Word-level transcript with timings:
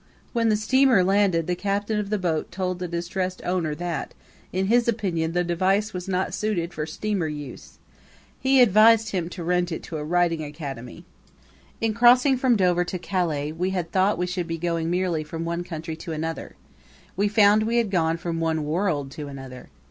When 0.33 0.49
the 0.49 0.57
steamer 0.57 1.03
landed 1.03 1.45
the 1.45 1.53
captain 1.53 1.99
of 1.99 2.09
the 2.09 2.17
boat 2.17 2.51
told 2.51 2.79
the 2.79 2.87
distressed 2.87 3.39
owner 3.45 3.75
that, 3.75 4.15
in 4.51 4.65
his 4.65 4.87
opinion, 4.87 5.33
the 5.33 5.43
device 5.43 5.93
was 5.93 6.07
not 6.07 6.33
suited 6.33 6.73
for 6.73 6.87
steamer 6.87 7.27
use. 7.27 7.77
He 8.39 8.61
advised 8.63 9.09
him 9.09 9.29
to 9.29 9.43
rent 9.43 9.71
it 9.71 9.83
to 9.83 9.97
a 9.97 10.03
riding 10.03 10.43
academy. 10.43 11.05
In 11.81 11.93
crossing 11.93 12.35
from 12.35 12.55
Dover 12.55 12.83
to 12.83 12.97
Calais 12.97 13.51
we 13.51 13.69
had 13.69 13.91
thought 13.91 14.17
we 14.17 14.25
should 14.25 14.47
be 14.47 14.57
going 14.57 14.89
merely 14.89 15.23
from 15.23 15.45
one 15.45 15.63
country 15.63 15.95
to 15.97 16.13
another; 16.13 16.55
we 17.15 17.27
found 17.27 17.61
we 17.61 17.77
had 17.77 17.91
gone 17.91 18.17
from 18.17 18.39
one 18.39 18.63
world 18.65 19.11
to 19.11 19.27
another. 19.27 19.69